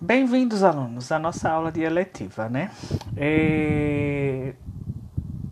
Bem-vindos, 0.00 0.64
alunos, 0.64 1.12
à 1.12 1.20
nossa 1.20 1.48
aula 1.48 1.70
de 1.70 1.80
eletiva, 1.80 2.48
né? 2.48 2.72
É... 3.16 4.52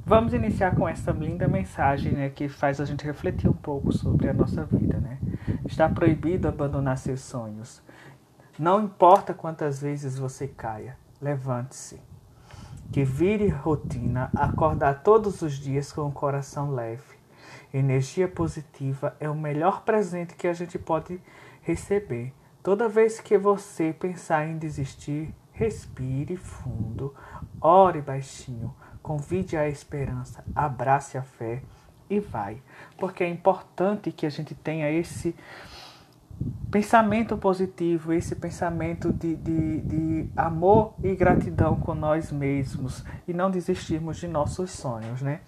Vamos 0.05 0.35
iniciar 0.35 0.75
com 0.75 0.89
essa 0.89 1.13
linda 1.13 1.47
mensagem, 1.47 2.13
né, 2.13 2.29
que 2.29 2.49
faz 2.49 2.81
a 2.81 2.85
gente 2.85 3.05
refletir 3.05 3.49
um 3.49 3.55
pouco 3.55 3.93
sobre 3.93 4.29
a 4.29 4.35
nossa 4.35 4.65
vida, 4.65 4.99
né? 4.99 5.19
Está 5.65 5.89
proibido 5.89 6.49
abandonar 6.49 6.99
seus 6.99 7.21
sonhos. 7.21 7.81
Não 8.59 8.83
importa 8.83 9.33
quantas 9.33 9.81
vezes 9.81 10.19
você 10.19 10.49
caia, 10.49 10.97
levante-se. 11.21 12.01
Que 12.91 13.05
vire 13.05 13.47
rotina, 13.47 14.29
acordar 14.35 15.03
todos 15.05 15.41
os 15.41 15.55
dias 15.55 15.93
com 15.93 16.03
o 16.03 16.13
coração 16.13 16.73
leve. 16.73 17.17
Energia 17.73 18.27
positiva 18.27 19.17
é 19.21 19.31
o 19.31 19.37
melhor 19.37 19.83
presente 19.83 20.35
que 20.35 20.49
a 20.49 20.53
gente 20.53 20.81
pode 20.81 21.21
receber 21.63 22.35
Toda 22.63 22.89
vez 22.89 23.21
que 23.21 23.37
você 23.37 23.93
pensar 23.93 24.47
em 24.47 24.57
desistir, 24.57 25.35
respire 25.53 26.37
fundo, 26.37 27.13
ore 27.61 28.01
baixinho, 28.01 28.73
convide 29.03 29.57
a 29.57 29.69
esperança, 29.69 30.45
abrace 30.55 31.19
a 31.19 31.23
fé 31.23 31.61
e 32.09 32.21
vai. 32.21 32.63
Porque 32.97 33.25
é 33.25 33.29
importante 33.29 34.13
que 34.13 34.25
a 34.25 34.31
gente 34.31 34.55
tenha 34.55 34.89
esse 34.89 35.35
pensamento 36.71 37.37
positivo, 37.37 38.13
esse 38.13 38.37
pensamento 38.37 39.13
de, 39.13 39.35
de, 39.35 39.81
de 39.81 40.29
amor 40.37 40.95
e 41.03 41.17
gratidão 41.17 41.77
com 41.77 41.95
nós 41.95 42.31
mesmos 42.31 43.05
e 43.27 43.33
não 43.33 43.51
desistirmos 43.51 44.19
de 44.19 44.29
nossos 44.29 44.71
sonhos, 44.71 45.21
né? 45.21 45.41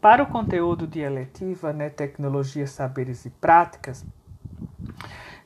Para 0.00 0.22
o 0.22 0.26
conteúdo 0.26 0.86
de 0.86 1.00
eletiva, 1.00 1.72
né, 1.72 1.90
tecnologias, 1.90 2.70
saberes 2.70 3.24
e 3.24 3.30
práticas, 3.30 4.04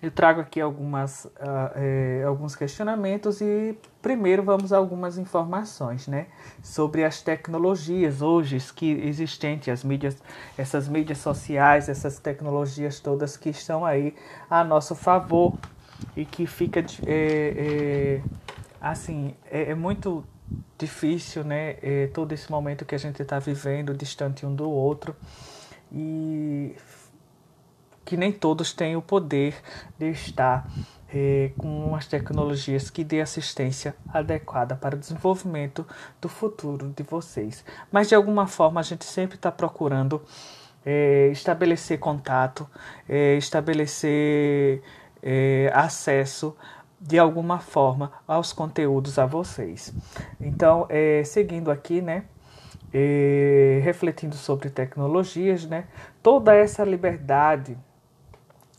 eu 0.01 0.11
trago 0.11 0.41
aqui 0.41 0.61
algumas, 0.61 1.25
uh, 1.25 1.31
é, 1.75 2.23
alguns 2.25 2.55
questionamentos 2.55 3.41
e 3.41 3.77
primeiro 4.01 4.45
vamos 4.45 4.73
a 4.73 4.77
algumas 4.77 5.19
informações 5.19 6.07
né, 6.07 6.27
sobre 6.63 7.05
as 7.05 7.21
tecnologias 7.21 8.23
hoje 8.23 8.59
que 8.75 8.93
existentes, 8.93 9.69
as 9.69 9.83
mídias, 9.83 10.17
essas 10.57 10.89
mídias 10.89 11.19
sociais, 11.19 11.89
essas 11.89 12.19
tecnologias 12.21 13.01
todas 13.01 13.37
que 13.37 13.51
estão 13.51 13.85
aí 13.85 14.15
a 14.49 14.63
nosso 14.63 14.95
favor 14.95 15.59
e 16.17 16.25
que 16.25 16.47
fica 16.47 16.79
é, 17.05 17.11
é, 17.11 18.23
assim 18.81 19.35
é, 19.51 19.73
é, 19.73 19.75
muito 19.75 20.25
difícil 20.79 21.43
né, 21.43 21.77
é, 21.83 22.07
todo 22.15 22.33
esse 22.33 22.49
momento 22.51 22.85
que 22.85 22.95
a 22.95 22.99
gente 22.99 23.21
está 23.21 23.41
vivendo 23.41 23.93
distante 23.95 24.47
um 24.47 24.55
do 24.55 24.71
outro. 24.71 25.17
E 25.91 26.77
que 28.09 28.17
nem 28.17 28.33
todos 28.33 28.73
têm 28.73 28.97
o 28.97 29.03
poder 29.03 29.55
de 29.99 30.09
estar 30.09 30.67
eh, 31.13 31.51
com 31.59 31.95
as 31.95 32.07
tecnologias 32.07 32.89
que 32.89 33.05
dê 33.05 33.21
assistência 33.21 33.95
adequada 34.09 34.75
para 34.75 34.97
o 34.97 34.99
desenvolvimento 34.99 35.87
do 36.19 36.27
futuro 36.27 36.89
de 36.97 37.03
vocês. 37.03 37.63
Mas 37.93 38.09
de 38.09 38.15
alguma 38.15 38.47
forma 38.47 38.81
a 38.81 38.83
gente 38.83 39.05
sempre 39.05 39.37
está 39.37 39.53
procurando 39.53 40.23
eh, 40.87 41.29
estabelecer 41.33 41.99
contato, 41.99 42.67
eh, 43.07 43.37
estabelecer 43.37 44.83
acesso 45.75 46.57
de 46.99 47.19
alguma 47.19 47.59
forma 47.59 48.11
aos 48.27 48.55
conteúdos 48.55 49.19
a 49.19 49.27
vocês. 49.27 49.93
Então, 50.41 50.87
seguindo 51.25 51.73
aqui, 51.73 52.01
né? 52.01 52.25
refletindo 53.83 54.37
sobre 54.37 54.71
tecnologias, 54.71 55.67
né? 55.67 55.87
Toda 56.23 56.55
essa 56.55 56.85
liberdade 56.85 57.77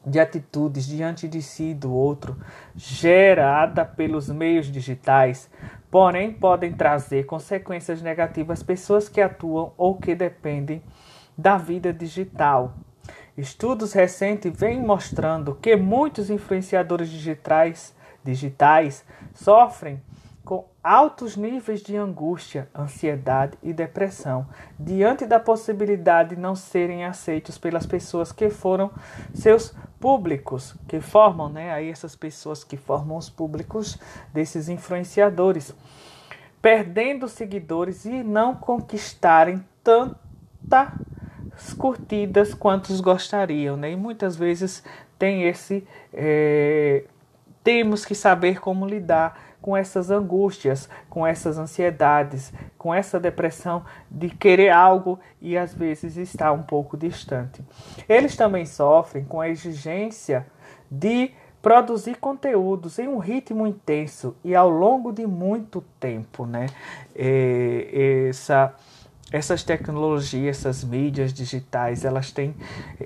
de 0.05 0.19
atitudes 0.19 0.85
diante 0.85 1.27
de 1.27 1.41
si 1.41 1.71
e 1.71 1.73
do 1.73 1.93
outro, 1.93 2.37
gerada 2.75 3.83
pelos 3.83 4.29
meios 4.29 4.67
digitais, 4.67 5.49
porém 5.91 6.31
podem 6.31 6.73
trazer 6.73 7.25
consequências 7.25 8.01
negativas 8.01 8.59
às 8.59 8.63
pessoas 8.63 9.09
que 9.09 9.21
atuam 9.21 9.73
ou 9.77 9.95
que 9.95 10.15
dependem 10.15 10.81
da 11.37 11.57
vida 11.57 11.93
digital. 11.93 12.73
Estudos 13.37 13.93
recentes 13.93 14.51
vêm 14.53 14.81
mostrando 14.81 15.55
que 15.55 15.75
muitos 15.75 16.29
influenciadores 16.29 17.09
digitais, 17.09 17.95
digitais 18.23 19.05
sofrem 19.33 20.01
com 20.43 20.65
altos 20.83 21.37
níveis 21.37 21.81
de 21.81 21.95
angústia, 21.95 22.67
ansiedade 22.75 23.57
e 23.61 23.71
depressão, 23.71 24.47
diante 24.79 25.25
da 25.25 25.39
possibilidade 25.39 26.35
de 26.35 26.41
não 26.41 26.55
serem 26.55 27.05
aceitos 27.05 27.57
pelas 27.57 27.85
pessoas 27.85 28.31
que 28.31 28.49
foram 28.49 28.91
seus 29.33 29.75
públicos, 29.99 30.75
que 30.87 30.99
formam, 31.01 31.49
né, 31.49 31.71
aí 31.71 31.89
essas 31.89 32.15
pessoas 32.15 32.63
que 32.63 32.77
formam 32.77 33.17
os 33.17 33.29
públicos 33.29 33.97
desses 34.33 34.69
influenciadores, 34.69 35.75
perdendo 36.61 37.27
seguidores 37.27 38.05
e 38.05 38.23
não 38.23 38.55
conquistarem 38.55 39.63
tantas 39.83 41.73
curtidas 41.77 42.53
quantos 42.53 43.01
gostariam, 43.01 43.75
né? 43.75 43.91
E 43.91 43.95
muitas 43.95 44.35
vezes 44.35 44.83
tem 45.17 45.43
esse 45.43 45.85
é, 46.13 47.03
temos 47.63 48.05
que 48.05 48.15
saber 48.15 48.59
como 48.59 48.85
lidar 48.85 49.48
com 49.61 49.75
essas 49.75 50.09
angústias, 50.09 50.89
com 51.09 51.25
essas 51.25 51.57
ansiedades, 51.57 52.53
com 52.77 52.93
essa 52.93 53.19
depressão 53.19 53.83
de 54.09 54.29
querer 54.29 54.69
algo 54.69 55.19
e 55.41 55.57
às 55.57 55.73
vezes 55.73 56.17
estar 56.17 56.51
um 56.51 56.63
pouco 56.63 56.97
distante. 56.97 57.61
Eles 58.07 58.35
também 58.35 58.65
sofrem 58.65 59.23
com 59.25 59.41
a 59.41 59.49
exigência 59.49 60.45
de 60.89 61.31
produzir 61.61 62.15
conteúdos 62.17 62.99
em 62.99 63.07
um 63.07 63.17
ritmo 63.17 63.67
intenso 63.67 64.35
e 64.43 64.55
ao 64.55 64.69
longo 64.69 65.11
de 65.11 65.27
muito 65.27 65.83
tempo, 65.99 66.45
né? 66.45 66.67
É, 67.15 68.27
essa 68.29 68.73
essas 69.31 69.61
tecnologias, 69.63 70.57
essas 70.57 70.83
mídias 70.83 71.31
digitais, 71.31 72.03
elas 72.03 72.31
têm 72.31 72.55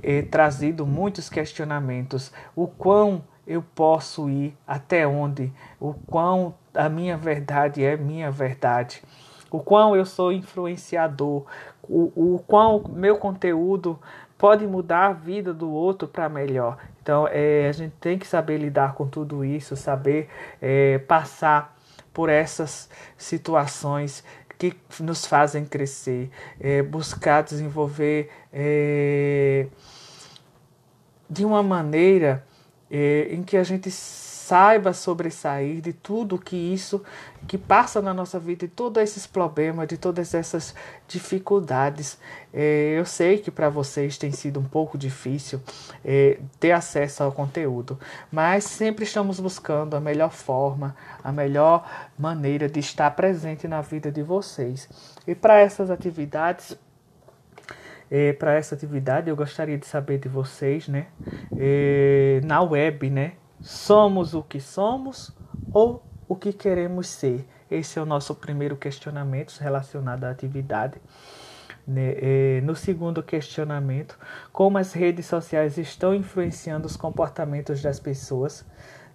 é, 0.02 0.22
trazido 0.22 0.86
muitos 0.86 1.30
questionamentos. 1.30 2.32
O 2.56 2.66
quão 2.66 3.22
eu 3.46 3.64
posso 3.76 4.30
ir 4.30 4.56
até 4.66 5.06
onde, 5.06 5.52
o 5.80 5.94
quão 5.94 6.56
a 6.74 6.90
minha 6.90 7.18
verdade 7.18 7.84
é 7.84 7.96
minha 7.96 8.32
verdade, 8.32 9.04
o 9.52 9.60
quão 9.60 9.96
eu 9.96 10.06
sou 10.06 10.32
influenciador, 10.32 11.46
o, 11.84 12.12
o 12.16 12.44
quão 12.48 12.84
meu 12.90 13.18
conteúdo 13.18 14.00
pode 14.38 14.66
mudar 14.66 15.08
a 15.08 15.14
vida 15.14 15.54
do 15.54 15.72
outro 15.72 16.08
para 16.08 16.28
melhor. 16.28 16.78
Então 17.02 17.28
é, 17.30 17.68
a 17.68 17.72
gente 17.72 17.94
tem 18.00 18.18
que 18.18 18.26
saber 18.26 18.58
lidar 18.58 18.94
com 18.94 19.08
tudo 19.08 19.46
isso, 19.46 19.76
saber 19.76 20.30
é, 20.62 20.98
passar 21.00 21.78
por 22.14 22.30
essas 22.30 22.90
situações 23.18 24.24
que 24.58 24.76
nos 25.00 25.26
fazem 25.26 25.66
crescer, 25.66 26.30
é, 26.60 26.82
buscar 26.82 27.44
desenvolver 27.44 28.30
é, 28.52 29.68
de 31.30 31.44
uma 31.44 31.62
maneira 31.62 32.46
é, 32.94 33.30
em 33.32 33.42
que 33.42 33.58
a 33.58 33.64
gente 33.64 33.90
saiba 33.90 34.94
sobressair 34.94 35.82
de 35.82 35.94
tudo 35.94 36.38
que 36.38 36.56
isso 36.56 37.02
que 37.48 37.58
passa 37.58 38.02
na 38.02 38.14
nossa 38.14 38.38
vida, 38.38 38.68
de 38.68 38.74
todos 38.74 39.02
esses 39.02 39.26
problemas, 39.26 39.88
de 39.88 39.98
todas 39.98 40.34
essas 40.34 40.76
dificuldades. 41.08 42.20
É, 42.54 42.94
eu 42.96 43.06
sei 43.06 43.40
que 43.40 43.50
para 43.50 43.68
vocês 43.68 44.18
tem 44.18 44.32
sido 44.32 44.60
um 44.60 44.64
pouco 44.64 44.96
difícil 44.96 45.60
é, 46.06 46.38
ter 46.60 46.72
acesso 46.72 47.24
ao 47.24 47.32
conteúdo, 47.32 47.98
mas 48.32 48.66
sempre 48.66 49.06
estamos 49.06 49.40
buscando 49.40 49.96
a 49.96 50.00
melhor 50.00 50.32
forma, 50.32 50.96
a 51.24 51.32
melhor 51.32 51.90
maneira 52.18 52.70
de 52.70 52.80
estar 52.80 53.10
presente 53.12 53.68
na 53.68 53.82
vida 53.82 54.12
de 54.12 54.22
vocês. 54.22 54.88
E 55.26 55.34
para 55.34 55.58
essas 55.58 55.90
atividades, 55.90 56.78
é, 58.14 58.32
para 58.32 58.54
essa 58.54 58.76
atividade, 58.76 59.28
eu 59.28 59.36
gostaria 59.36 59.76
de 59.76 59.88
saber 59.88 60.20
de 60.20 60.30
vocês, 60.30 60.88
né? 60.88 61.08
É, 61.58 62.40
na 62.44 62.62
web, 62.62 63.10
né? 63.10 63.34
Somos 63.60 64.36
o 64.36 64.44
que 64.44 64.60
somos 64.60 65.36
ou 65.74 66.04
o 66.28 66.36
que 66.36 66.54
queremos 66.54 67.08
ser? 67.08 67.44
Esse 67.72 67.98
é 67.98 68.02
o 68.04 68.06
nosso 68.06 68.36
primeiro 68.36 68.78
questionamento 68.78 69.58
relacionado 69.60 70.26
à 70.26 70.30
atividade. 70.30 71.02
Né? 71.88 72.14
É, 72.18 72.62
no 72.62 72.76
segundo 72.76 73.24
questionamento, 73.24 74.16
como 74.52 74.78
as 74.78 74.94
redes 74.94 75.26
sociais 75.26 75.80
estão 75.80 76.14
influenciando 76.14 76.86
os 76.86 76.96
comportamentos 76.96 77.82
das 77.82 78.00
pessoas 78.00 78.64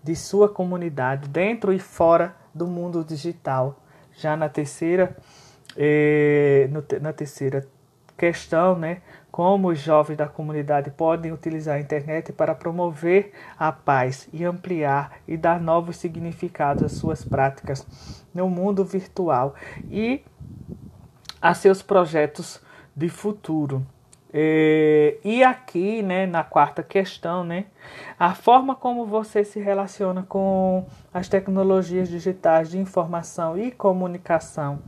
de 0.02 0.16
sua 0.16 0.48
comunidade 0.48 1.28
dentro 1.28 1.72
e 1.72 1.78
fora 1.78 2.34
do 2.52 2.66
mundo 2.66 3.04
digital. 3.04 3.80
Já 4.16 4.36
na 4.36 4.48
terceira, 4.48 5.16
na 7.00 7.12
terceira 7.12 7.64
questão, 8.18 8.76
né, 8.76 9.00
como 9.30 9.68
os 9.68 9.78
jovens 9.78 10.16
da 10.16 10.26
comunidade 10.26 10.90
podem 10.90 11.32
utilizar 11.32 11.76
a 11.76 11.80
internet 11.80 12.32
para 12.32 12.54
promover 12.54 13.32
a 13.56 13.70
paz 13.70 14.28
e 14.32 14.44
ampliar 14.44 15.20
e 15.28 15.36
dar 15.36 15.60
novos 15.60 15.96
significados 15.96 16.82
às 16.82 16.92
suas 16.92 17.24
práticas 17.24 17.86
no 18.34 18.50
mundo 18.50 18.84
virtual 18.84 19.54
e 19.88 20.22
a 21.40 21.54
seus 21.54 21.80
projetos 21.80 22.60
de 22.96 23.08
futuro. 23.08 23.86
É, 24.30 25.16
e 25.24 25.42
aqui, 25.42 26.02
né, 26.02 26.26
na 26.26 26.44
quarta 26.44 26.82
questão, 26.82 27.42
né, 27.44 27.64
a 28.18 28.34
forma 28.34 28.74
como 28.74 29.06
você 29.06 29.42
se 29.42 29.58
relaciona 29.58 30.22
com 30.28 30.84
as 31.14 31.28
tecnologias 31.28 32.08
digitais 32.08 32.70
de 32.70 32.78
informação 32.78 33.56
e 33.56 33.70
comunicação, 33.70 34.80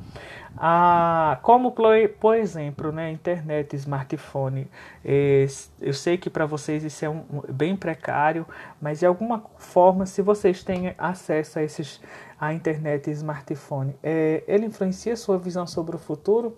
como 1.43 1.75
por 2.19 2.37
exemplo, 2.37 2.93
né, 2.93 3.11
internet, 3.11 3.75
smartphone. 3.76 4.69
É, 5.05 5.47
eu 5.81 5.94
sei 5.94 6.19
que 6.19 6.29
para 6.29 6.47
vocês 6.47 6.85
isso 6.85 7.05
é 7.05 7.08
um, 7.08 7.25
bem 7.49 7.76
precário, 7.76 8.47
mas 8.81 9.00
de 9.00 9.06
alguma 9.06 9.43
forma, 9.58 10.06
se 10.06 10.23
vocês 10.23 10.62
têm 10.62 10.94
acesso 10.99 11.58
a 11.58 11.62
esses 11.62 12.00
a 12.38 12.55
internet 12.55 13.08
e 13.08 13.12
smartphone, 13.12 13.94
é, 14.02 14.43
ele 14.49 14.64
influencia 14.64 15.14
sua 15.14 15.37
visão 15.37 15.67
sobre 15.67 15.94
o 15.94 15.99
futuro 15.99 16.56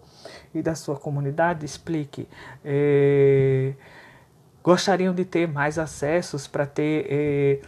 e 0.54 0.62
da 0.62 0.76
sua 0.76 0.96
comunidade? 0.96 1.66
Explique. 1.66 2.28
É, 2.64 3.72
gostariam 4.62 5.12
de 5.12 5.24
ter 5.24 5.48
mais 5.48 5.80
acessos 5.80 6.46
para 6.46 6.66
ter 6.66 7.06
é, 7.10 7.60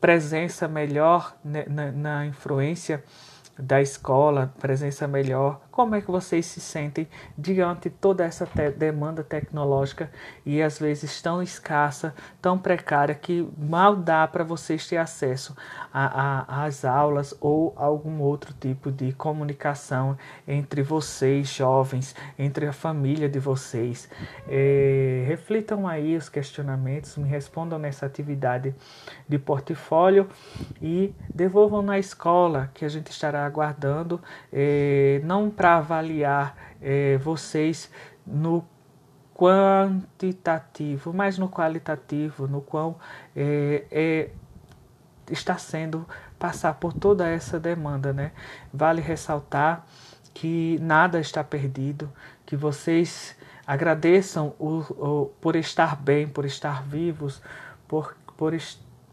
presença 0.00 0.68
melhor 0.68 1.36
na, 1.44 1.64
na, 1.66 1.92
na 1.92 2.26
influência 2.26 3.02
da 3.58 3.80
escola, 3.80 4.52
presença 4.60 5.06
melhor. 5.06 5.60
Como 5.74 5.96
é 5.96 6.00
que 6.00 6.08
vocês 6.08 6.46
se 6.46 6.60
sentem 6.60 7.08
diante 7.36 7.88
de 7.88 7.96
toda 7.96 8.24
essa 8.24 8.46
te 8.46 8.70
demanda 8.70 9.24
tecnológica 9.24 10.08
e 10.46 10.62
às 10.62 10.78
vezes 10.78 11.20
tão 11.20 11.42
escassa, 11.42 12.14
tão 12.40 12.56
precária 12.56 13.12
que 13.12 13.44
mal 13.58 13.96
dá 13.96 14.24
para 14.28 14.44
vocês 14.44 14.86
ter 14.86 14.98
acesso 14.98 15.52
às 15.92 16.84
aulas 16.84 17.34
ou 17.40 17.72
algum 17.74 18.20
outro 18.20 18.54
tipo 18.54 18.92
de 18.92 19.12
comunicação 19.14 20.16
entre 20.46 20.80
vocês, 20.80 21.48
jovens, 21.48 22.14
entre 22.38 22.68
a 22.68 22.72
família 22.72 23.28
de 23.28 23.40
vocês? 23.40 24.08
É, 24.46 25.24
reflitam 25.26 25.88
aí 25.88 26.16
os 26.16 26.28
questionamentos, 26.28 27.16
me 27.16 27.28
respondam 27.28 27.80
nessa 27.80 28.06
atividade 28.06 28.72
de 29.28 29.40
portfólio 29.40 30.28
e 30.80 31.12
devolvam 31.34 31.82
na 31.82 31.98
escola 31.98 32.70
que 32.72 32.84
a 32.84 32.88
gente 32.88 33.10
estará 33.10 33.44
aguardando, 33.44 34.20
é, 34.52 35.20
não 35.24 35.50
para 35.50 35.63
avaliar 35.66 36.56
é, 36.80 37.16
vocês 37.18 37.90
no 38.26 38.64
quantitativo, 39.34 41.12
mas 41.12 41.36
no 41.38 41.48
qualitativo, 41.48 42.46
no 42.46 42.60
qual 42.60 42.98
é, 43.34 43.84
é, 43.90 44.30
está 45.30 45.58
sendo 45.58 46.06
passar 46.38 46.74
por 46.74 46.92
toda 46.92 47.28
essa 47.28 47.58
demanda, 47.58 48.12
né? 48.12 48.32
Vale 48.72 49.00
ressaltar 49.00 49.84
que 50.32 50.78
nada 50.80 51.20
está 51.20 51.42
perdido, 51.42 52.12
que 52.46 52.56
vocês 52.56 53.36
agradeçam 53.66 54.54
o, 54.58 54.78
o, 54.90 55.26
por 55.40 55.56
estar 55.56 55.96
bem, 55.96 56.28
por 56.28 56.44
estar 56.44 56.82
vivos, 56.82 57.42
por, 57.88 58.16
por, 58.36 58.52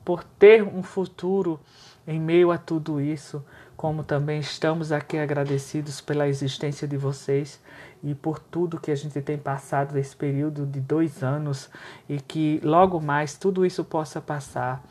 por 0.03 0.23
ter 0.23 0.63
um 0.63 0.83
futuro 0.83 1.59
em 2.07 2.19
meio 2.19 2.51
a 2.51 2.57
tudo 2.57 2.99
isso, 2.99 3.43
como 3.81 4.03
também 4.03 4.39
estamos 4.39 4.91
aqui 4.91 5.17
agradecidos 5.17 5.99
pela 5.99 6.27
existência 6.27 6.87
de 6.87 6.95
vocês 6.97 7.59
e 8.03 8.13
por 8.13 8.37
tudo 8.37 8.79
que 8.79 8.91
a 8.91 8.95
gente 8.95 9.19
tem 9.23 9.39
passado 9.39 9.95
nesse 9.95 10.15
período 10.15 10.67
de 10.67 10.79
dois 10.79 11.23
anos 11.23 11.67
e 12.07 12.21
que 12.21 12.61
logo 12.63 13.01
mais 13.01 13.35
tudo 13.35 13.65
isso 13.65 13.83
possa 13.83 14.21
passar 14.21 14.83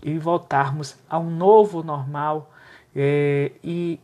e 0.00 0.16
voltarmos 0.16 0.94
a 1.10 1.18
um 1.18 1.28
novo 1.28 1.82
normal 1.82 2.52
é, 2.94 3.50
e 3.64 3.98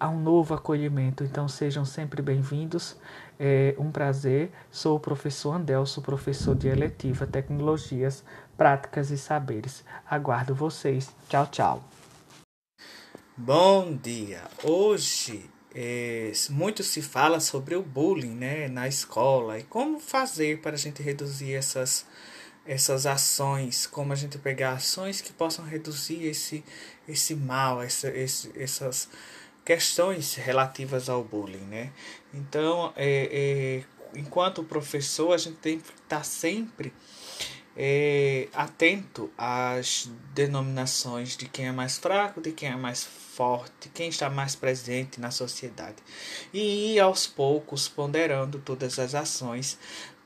a 0.00 0.08
um 0.08 0.18
novo 0.18 0.54
acolhimento. 0.54 1.22
Então 1.22 1.46
sejam 1.46 1.84
sempre 1.84 2.22
bem-vindos. 2.22 2.96
É 3.38 3.74
um 3.78 3.90
prazer. 3.90 4.52
Sou 4.70 4.96
o 4.96 5.00
professor 5.00 5.52
Andelso, 5.52 6.00
professor 6.00 6.54
de 6.54 6.66
eletiva 6.66 7.26
Tecnologias, 7.26 8.24
Práticas 8.56 9.10
e 9.10 9.18
Saberes. 9.18 9.84
Aguardo 10.08 10.54
vocês. 10.54 11.14
Tchau, 11.28 11.46
tchau. 11.48 12.01
Bom 13.34 13.96
dia! 13.96 14.42
Hoje 14.62 15.48
é, 15.74 16.30
muito 16.50 16.82
se 16.82 17.00
fala 17.00 17.40
sobre 17.40 17.74
o 17.74 17.82
bullying 17.82 18.34
né, 18.34 18.68
na 18.68 18.86
escola 18.86 19.58
e 19.58 19.62
como 19.62 19.98
fazer 19.98 20.60
para 20.60 20.72
a 20.72 20.76
gente 20.76 21.02
reduzir 21.02 21.54
essas, 21.54 22.04
essas 22.66 23.06
ações, 23.06 23.86
como 23.86 24.12
a 24.12 24.16
gente 24.16 24.36
pegar 24.36 24.72
ações 24.72 25.22
que 25.22 25.32
possam 25.32 25.64
reduzir 25.64 26.26
esse, 26.26 26.62
esse 27.08 27.34
mal, 27.34 27.80
essa, 27.80 28.10
esse, 28.10 28.52
essas 28.54 29.08
questões 29.64 30.34
relativas 30.34 31.08
ao 31.08 31.24
bullying. 31.24 31.64
Né? 31.64 31.90
Então, 32.34 32.92
é, 32.94 33.30
é, 34.14 34.18
enquanto 34.18 34.62
professor, 34.62 35.32
a 35.32 35.38
gente 35.38 35.56
tem 35.56 35.80
que 35.80 35.90
estar 35.90 36.22
sempre 36.22 36.92
é, 37.74 38.48
atento 38.52 39.30
às 39.38 40.10
denominações 40.34 41.34
de 41.34 41.48
quem 41.48 41.68
é 41.68 41.72
mais 41.72 41.96
fraco, 41.96 42.40
de 42.40 42.52
quem 42.52 42.68
é 42.68 42.76
mais 42.76 43.21
forte, 43.34 43.88
quem 43.94 44.08
está 44.08 44.28
mais 44.28 44.54
presente 44.54 45.20
na 45.20 45.30
sociedade. 45.30 45.96
E 46.52 46.94
ir 46.94 47.00
aos 47.00 47.26
poucos 47.26 47.88
ponderando 47.88 48.58
todas 48.58 48.98
as 48.98 49.14
ações 49.14 49.78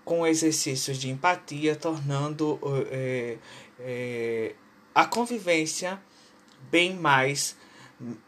com 0.04 0.26
exercícios 0.26 0.98
de 0.98 1.10
empatia, 1.10 1.76
tornando 1.76 2.60
é, 2.90 3.38
é, 3.80 4.54
a 4.94 5.04
convivência 5.04 6.00
bem 6.70 6.94
mais 6.94 7.56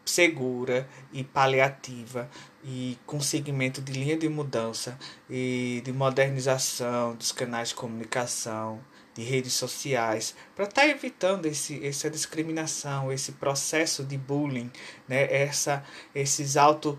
segura 0.03 0.89
e 1.13 1.23
paliativa 1.23 2.29
e 2.63 2.97
com 3.05 3.21
segmento 3.21 3.81
de 3.81 3.93
linha 3.93 4.17
de 4.17 4.27
mudança 4.27 4.97
e 5.29 5.81
de 5.85 5.93
modernização 5.93 7.15
dos 7.15 7.31
canais 7.31 7.69
de 7.69 7.75
comunicação 7.75 8.79
de 9.19 9.25
redes 9.25 9.51
sociais, 9.51 10.33
para 10.55 10.63
estar 10.63 10.83
tá 10.83 10.87
evitando 10.87 11.45
esse, 11.45 11.85
essa 11.85 12.09
discriminação, 12.09 13.11
esse 13.11 13.33
processo 13.33 14.01
de 14.01 14.17
bullying, 14.17 14.71
né? 15.09 15.27
essa, 15.29 15.83
esses 16.15 16.55
altos 16.55 16.97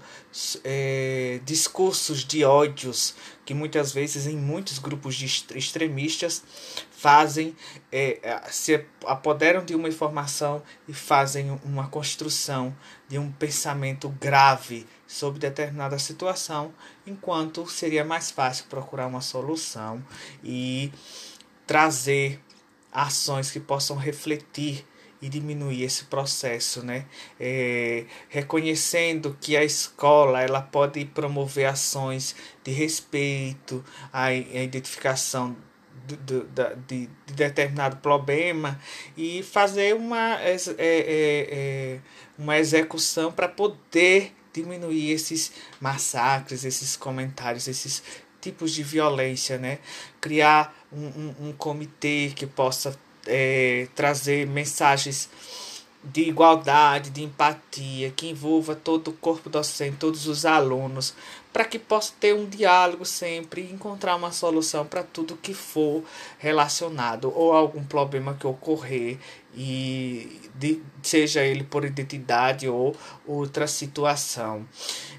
é, 0.62 1.40
discursos 1.46 2.22
de 2.22 2.44
ódios 2.44 3.14
que 3.46 3.54
muitas 3.54 3.90
vezes 3.90 4.26
em 4.26 4.36
muitos 4.36 4.78
grupos 4.78 5.14
de 5.14 5.24
extremistas 5.56 6.44
fazem, 6.90 7.56
é, 7.90 8.42
se 8.50 8.84
apoderam 9.06 9.64
de 9.64 9.74
uma 9.74 9.88
informação 9.88 10.62
e 10.86 10.92
fazem 10.92 11.58
uma 11.64 11.88
construção 11.88 12.76
de 13.08 13.18
um 13.18 13.32
pensamento 13.32 14.10
grave 14.20 14.86
sobre 15.06 15.40
determinada 15.40 15.98
situação, 15.98 16.72
enquanto 17.06 17.66
seria 17.66 18.04
mais 18.04 18.30
fácil 18.30 18.66
procurar 18.66 19.06
uma 19.06 19.22
solução 19.22 20.04
e 20.44 20.92
trazer 21.70 22.40
ações 22.92 23.52
que 23.52 23.60
possam 23.60 23.96
refletir 23.96 24.84
e 25.22 25.28
diminuir 25.28 25.84
esse 25.84 26.06
processo, 26.06 26.84
né? 26.84 27.06
É, 27.38 28.06
reconhecendo 28.28 29.38
que 29.40 29.56
a 29.56 29.62
escola 29.62 30.42
ela 30.42 30.60
pode 30.60 31.04
promover 31.04 31.66
ações 31.66 32.34
de 32.64 32.72
respeito, 32.72 33.84
a 34.12 34.34
identificação 34.34 35.56
do, 36.08 36.16
do, 36.42 36.76
de, 36.88 37.08
de, 37.24 37.34
determinado 37.34 37.98
problema 37.98 38.80
e 39.16 39.40
fazer 39.44 39.94
uma, 39.94 40.40
é, 40.40 40.56
é, 40.56 40.76
é, 40.76 42.00
uma 42.36 42.58
execução 42.58 43.30
para 43.30 43.46
poder 43.46 44.34
diminuir 44.52 45.12
esses 45.12 45.52
massacres, 45.80 46.64
esses 46.64 46.96
comentários, 46.96 47.68
esses 47.68 48.02
tipos 48.40 48.72
de 48.72 48.82
violência, 48.82 49.58
né? 49.58 49.78
Criar 50.20 50.74
um, 50.92 51.06
um, 51.06 51.34
um 51.48 51.52
comitê 51.52 52.32
que 52.34 52.46
possa 52.46 52.98
é, 53.26 53.86
trazer 53.94 54.46
mensagens 54.46 55.28
de 56.02 56.22
igualdade, 56.22 57.10
de 57.10 57.22
empatia, 57.22 58.10
que 58.10 58.28
envolva 58.28 58.74
todo 58.74 59.08
o 59.08 59.12
corpo 59.12 59.50
docente, 59.50 59.98
todos 59.98 60.26
os 60.26 60.46
alunos, 60.46 61.14
para 61.52 61.64
que 61.64 61.78
possa 61.78 62.14
ter 62.18 62.34
um 62.34 62.48
diálogo 62.48 63.04
sempre 63.04 63.62
e 63.62 63.72
encontrar 63.72 64.16
uma 64.16 64.32
solução 64.32 64.86
para 64.86 65.02
tudo 65.02 65.36
que 65.36 65.52
for 65.52 66.02
relacionado 66.38 67.30
ou 67.34 67.52
algum 67.52 67.84
problema 67.84 68.34
que 68.34 68.46
ocorrer 68.46 69.18
e 69.54 70.40
de, 70.54 70.80
seja 71.02 71.42
ele 71.42 71.64
por 71.64 71.84
identidade 71.84 72.68
ou 72.68 72.96
outra 73.26 73.66
situação. 73.66 74.66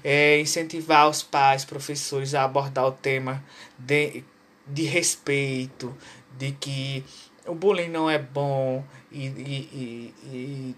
É, 0.02 0.40
incentivar 0.40 1.08
os 1.08 1.22
pais, 1.22 1.64
professores 1.64 2.34
a 2.34 2.42
abordar 2.42 2.86
o 2.86 2.92
tema 2.92 3.44
de, 3.78 4.24
de 4.66 4.82
respeito, 4.82 5.96
de 6.36 6.52
que 6.52 7.04
o 7.46 7.54
bullying 7.54 7.88
não 7.88 8.08
é 8.08 8.18
bom 8.18 8.84
e, 9.10 9.26
e, 9.26 9.34
e, 9.72 10.14
e 10.26 10.76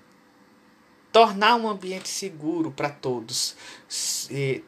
tornar 1.12 1.54
um 1.54 1.68
ambiente 1.68 2.09
seguro 2.09 2.73
para 2.73 2.90
todos, 2.90 3.56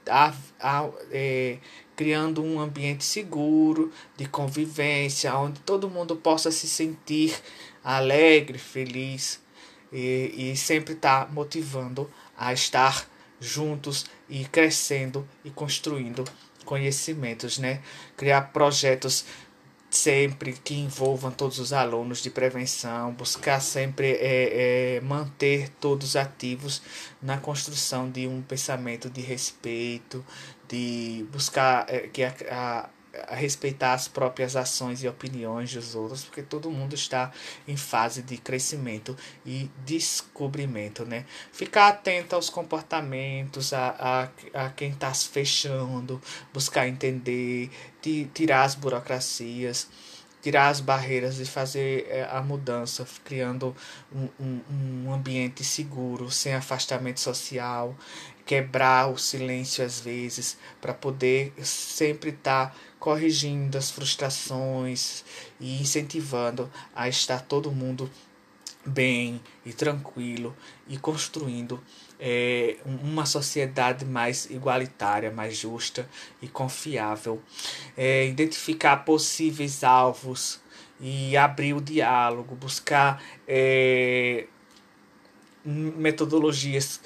a, 0.09 0.33
a, 0.61 0.89
é, 1.11 1.59
criando 1.97 2.43
um 2.43 2.61
ambiente 2.61 3.05
seguro 3.05 3.91
de 4.17 4.27
convivência, 4.29 5.35
onde 5.37 5.59
todo 5.61 5.91
mundo 5.91 6.15
possa 6.15 6.53
se 6.53 6.69
sentir 6.69 7.37
alegre, 7.83 8.59
feliz 8.59 9.43
e, 9.93 10.53
e 10.53 10.57
sempre 10.57 10.95
estar 10.95 11.27
tá 11.27 11.33
motivando 11.33 12.09
a 12.37 12.53
estar 12.53 13.09
juntos 13.41 14.07
e 14.29 14.45
crescendo 14.45 15.27
e 15.45 15.51
construindo 15.51 16.25
conhecimentos, 16.65 17.59
né? 17.59 17.81
Criar 18.17 18.53
projetos 18.53 19.25
sempre 19.97 20.53
que 20.53 20.75
envolvam 20.75 21.31
todos 21.31 21.59
os 21.59 21.73
alunos 21.73 22.23
de 22.23 22.31
prevenção, 22.31 23.13
buscar 23.13 23.61
sempre 23.61 24.13
é, 24.13 24.97
é, 24.97 25.01
manter 25.01 25.69
todos 25.81 26.17
ativos 26.17 26.83
na 27.21 27.39
construção 27.39 28.11
de 28.11 28.27
um 28.27 28.43
pensamento 28.43 29.09
de 29.09 29.21
respeito, 29.21 30.25
de 30.69 31.27
buscar 31.33 31.87
é, 31.89 32.09
que 32.09 32.23
a, 32.23 32.35
a 32.51 32.89
a 33.29 33.35
respeitar 33.35 33.95
as 33.95 34.09
próprias 34.09 34.57
ações 34.57 35.03
e 35.03 35.09
opiniões 35.09 35.73
dos 35.73 35.95
outros, 35.95 36.25
porque 36.25 36.43
todo 36.43 36.71
mundo 36.71 36.95
está 36.95 37.31
em 37.67 37.77
fase 37.77 38.23
de 38.23 38.37
crescimento 38.37 39.17
e 39.45 39.71
descobrimento, 39.85 41.05
né? 41.05 41.25
Ficar 41.53 41.89
atento 41.89 42.35
aos 42.35 42.51
comportamentos, 42.51 43.73
a, 43.73 44.29
a, 44.55 44.67
a 44.67 44.71
quem 44.71 44.91
está 44.91 45.13
se 45.13 45.29
fechando, 45.29 46.21
buscar 46.53 46.89
entender, 46.89 47.71
de, 48.03 48.27
tirar 48.27 48.65
as 48.65 48.75
burocracias, 48.75 49.89
tirar 50.47 50.69
as 50.69 50.81
barreiras 50.81 51.41
e 51.41 51.45
fazer 51.45 52.07
eh, 52.09 52.29
a 52.31 52.41
mudança, 52.41 53.05
criando 53.25 53.75
um, 54.15 54.29
um, 54.39 54.61
um 55.07 55.13
ambiente 55.13 55.65
seguro, 55.65 56.31
sem 56.31 56.55
afastamento 56.55 57.19
social, 57.19 57.97
quebrar 58.47 59.11
o 59.11 59.19
silêncio 59.19 59.85
às 59.85 60.01
vezes, 60.01 60.57
para 60.81 60.95
poder 60.95 61.53
sempre 61.63 62.31
estar 62.31 62.71
tá 62.71 62.77
corrigindo 62.99 63.77
as 63.77 63.91
frustrações 63.91 65.25
e 65.61 65.83
incentivando 65.83 66.71
a 66.95 67.09
estar 67.09 67.43
todo 67.43 67.73
mundo 67.73 68.09
bem 68.87 69.41
e 69.65 69.73
tranquilo 69.73 70.57
e 70.87 70.97
construindo 70.97 71.83
é, 72.21 72.77
uma 72.85 73.27
sociedade 73.27 74.05
mais 74.05 74.49
igualitária, 74.49 75.31
mais 75.31 75.57
justa 75.57 76.09
e 76.41 76.47
confiável. 76.47 77.43
É, 77.97 78.27
identificar 78.27 78.99
possíveis 78.99 79.83
alvos 79.83 80.61
e 81.01 81.37
abrir 81.37 81.75
o 81.75 81.81
diálogo, 81.81 82.55
buscar 82.55 83.21
é, 83.47 84.47
metodologias 85.65 87.01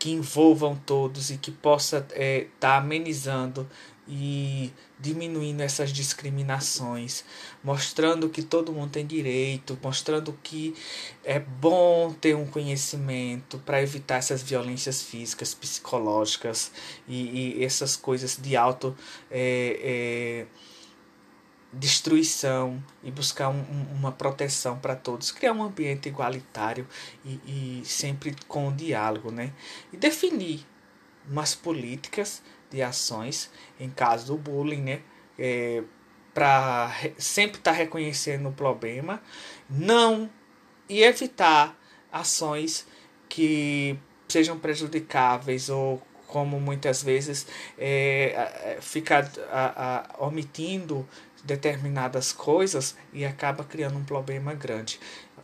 que 0.00 0.10
envolvam 0.10 0.74
todos 0.74 1.30
e 1.30 1.36
que 1.36 1.50
possa 1.50 1.98
estar 1.98 2.16
é, 2.16 2.46
tá 2.58 2.78
amenizando 2.78 3.68
e 4.08 4.72
diminuindo 4.98 5.60
essas 5.60 5.92
discriminações, 5.92 7.22
mostrando 7.62 8.28
que 8.28 8.42
todo 8.42 8.72
mundo 8.72 8.90
tem 8.90 9.06
direito, 9.06 9.78
mostrando 9.82 10.36
que 10.42 10.74
é 11.22 11.38
bom 11.38 12.12
ter 12.14 12.34
um 12.34 12.46
conhecimento 12.46 13.58
para 13.58 13.82
evitar 13.82 14.16
essas 14.16 14.42
violências 14.42 15.02
físicas, 15.02 15.54
psicológicas 15.54 16.72
e, 17.06 17.58
e 17.58 17.64
essas 17.64 17.94
coisas 17.94 18.38
de 18.40 18.56
auto 18.56 18.96
é, 19.30 19.78
é, 19.82 20.46
destruição 21.72 22.82
e 23.02 23.10
buscar 23.10 23.48
um, 23.48 23.62
uma 23.92 24.10
proteção 24.10 24.78
para 24.78 24.96
todos, 24.96 25.30
criar 25.30 25.52
um 25.52 25.62
ambiente 25.62 26.08
igualitário 26.08 26.86
e, 27.24 27.80
e 27.80 27.82
sempre 27.84 28.34
com 28.48 28.68
o 28.68 28.72
diálogo, 28.72 29.30
né? 29.30 29.52
E 29.92 29.96
definir 29.96 30.66
umas 31.28 31.54
políticas 31.54 32.42
de 32.70 32.82
ações 32.82 33.50
em 33.78 33.88
caso 33.88 34.26
do 34.28 34.36
bullying, 34.36 34.82
né? 34.82 35.02
É, 35.38 35.82
para 36.34 36.92
sempre 37.18 37.58
estar 37.58 37.72
tá 37.72 37.76
reconhecendo 37.76 38.48
o 38.48 38.52
problema, 38.52 39.20
não 39.68 40.30
e 40.88 41.02
evitar 41.02 41.76
ações 42.12 42.86
que 43.28 43.98
sejam 44.28 44.58
prejudicáveis 44.58 45.68
ou 45.68 46.02
como 46.26 46.60
muitas 46.60 47.02
vezes 47.02 47.46
é, 47.76 48.78
fica 48.80 49.30
a, 49.50 50.16
a, 50.20 50.26
omitindo 50.26 51.06
determinadas 51.44 52.32
coisas 52.32 52.96
e 53.12 53.24
acaba 53.24 53.64
criando 53.64 53.98
um 53.98 54.04
problema 54.04 54.54
grande. 54.54 54.98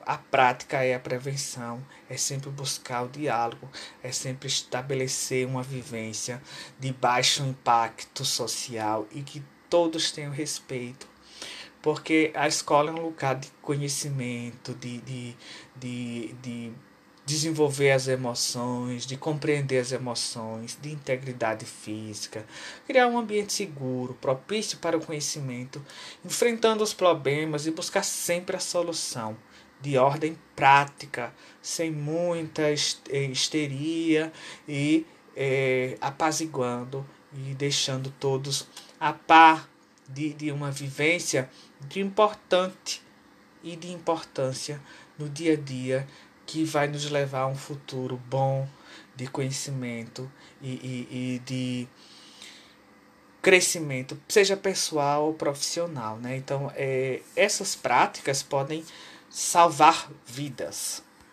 A 0.05 0.17
prática 0.17 0.85
é 0.85 0.95
a 0.95 1.01
prevenção, 1.01 1.85
é 2.09 2.17
sempre 2.17 2.49
buscar 2.49 3.03
o 3.03 3.09
diálogo, 3.09 3.69
é 4.03 4.13
sempre 4.13 4.47
estabelecer 4.47 5.45
uma 5.47 5.65
vivência 5.65 6.41
de 6.79 6.93
baixo 6.93 7.43
impacto 7.43 8.25
social 8.25 9.07
e 9.11 9.23
que 9.23 9.43
todos 9.69 10.13
tenham 10.13 10.31
respeito. 10.31 11.09
Porque 11.83 12.31
a 12.35 12.47
escola 12.47 12.91
é 12.91 12.95
um 12.95 13.03
lugar 13.03 13.35
de 13.35 13.49
conhecimento, 13.61 14.75
de, 14.75 15.01
de, 15.01 15.37
de, 15.75 16.33
de 16.35 16.73
desenvolver 17.27 17.91
as 17.91 18.07
emoções, 18.07 19.05
de 19.05 19.17
compreender 19.17 19.79
as 19.79 19.91
emoções, 19.91 20.79
de 20.81 20.93
integridade 20.93 21.67
física, 21.67 22.47
criar 22.87 23.09
um 23.09 23.19
ambiente 23.19 23.53
seguro, 23.53 24.15
propício 24.15 24.79
para 24.79 24.97
o 24.97 25.05
conhecimento, 25.05 25.85
enfrentando 26.25 26.85
os 26.85 26.95
problemas 26.95 27.67
e 27.67 27.73
buscar 27.73 28.05
sempre 28.05 28.57
a 28.57 28.61
solução 28.61 29.37
de 29.81 29.99
ordem 29.99 30.39
prática, 30.55 31.35
sem 31.61 31.91
muita 31.91 32.63
eh, 32.63 33.25
histeria 33.25 34.33
e 34.67 35.05
é, 35.35 35.99
apaziguando 36.01 37.05
e 37.35 37.55
deixando 37.55 38.11
todos 38.21 38.69
a 39.01 39.13
par 39.13 39.69
de, 40.09 40.33
de 40.33 40.53
uma 40.53 40.71
vivência 40.71 41.51
de 41.89 42.01
importante 42.01 43.03
e 43.63 43.75
de 43.75 43.91
importância 43.91 44.81
no 45.19 45.29
dia 45.29 45.55
a 45.55 45.57
dia 45.57 46.07
que 46.47 46.65
vai 46.65 46.87
nos 46.87 47.11
levar 47.11 47.41
a 47.41 47.47
um 47.47 47.57
futuro 47.57 48.21
bom 48.29 48.69
de 49.15 49.27
conhecimento 49.27 50.31
e, 50.63 50.69
e, 50.69 51.09
e 51.11 51.39
de 51.45 51.89
crescimento, 53.43 54.21
seja 54.29 54.57
pessoal 54.57 55.27
ou 55.27 55.35
profissional. 55.35 56.17
Né? 56.19 56.37
Então, 56.37 56.71
é, 56.75 57.21
essas 57.35 57.77
práticas 57.77 58.43
podem 58.43 58.85
salvar 59.31 60.11
vidas. 60.27 61.03